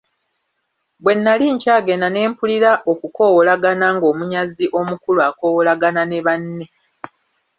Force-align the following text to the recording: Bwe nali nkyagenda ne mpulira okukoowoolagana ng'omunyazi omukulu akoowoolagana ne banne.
Bwe 1.03 1.13
nali 1.15 1.45
nkyagenda 1.53 2.07
ne 2.11 2.21
mpulira 2.31 2.71
okukoowoolagana 2.91 3.85
ng'omunyazi 3.95 4.65
omukulu 4.79 5.19
akoowoolagana 5.29 6.01
ne 6.07 6.19
banne. 6.25 6.65